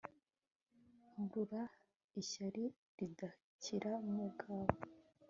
[1.11, 1.61] Nkurura
[2.21, 2.63] ishyari
[2.97, 4.75] ridakira mubawe